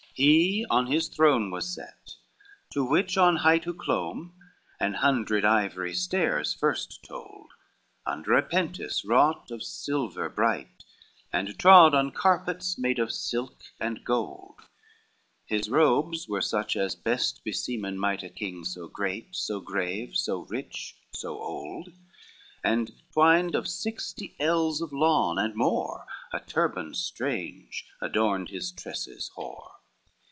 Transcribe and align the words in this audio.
X 0.13 0.17
He 0.17 0.65
on 0.69 0.87
his 0.87 1.07
throne 1.07 1.51
was 1.51 1.73
set, 1.73 2.15
to 2.73 2.83
which 2.83 3.17
on 3.17 3.37
height 3.37 3.63
Who 3.63 3.73
clomb 3.73 4.33
an 4.77 4.95
hundred 4.95 5.45
ivory 5.45 5.93
stairs 5.93 6.53
first 6.53 7.01
told, 7.03 7.53
Under 8.05 8.33
a 8.33 8.43
pentise 8.43 9.05
wrought 9.05 9.49
of 9.51 9.63
silver 9.63 10.27
bright, 10.27 10.83
And 11.31 11.57
trod 11.57 11.95
on 11.95 12.11
carpets 12.11 12.77
made 12.77 12.99
of 12.99 13.13
silk 13.13 13.63
and 13.79 14.03
gold; 14.03 14.59
His 15.45 15.69
robes 15.69 16.27
were 16.27 16.41
such 16.41 16.75
as 16.75 16.93
best 16.93 17.45
beseemen 17.45 17.97
might 17.97 18.21
A 18.21 18.29
king, 18.29 18.65
so 18.65 18.89
great, 18.89 19.33
so 19.33 19.61
grave, 19.61 20.17
so 20.17 20.41
rich, 20.41 20.97
so 21.13 21.41
old, 21.41 21.93
And 22.65 22.91
twined 23.13 23.55
of 23.55 23.65
sixty 23.65 24.35
ells 24.41 24.81
of 24.81 24.91
lawn 24.91 25.39
and 25.39 25.55
more 25.55 26.05
A 26.33 26.41
turban 26.41 26.95
strange 26.95 27.87
adorned 28.01 28.49
his 28.49 28.73
tresses 28.73 29.29
hoar. 29.35 29.77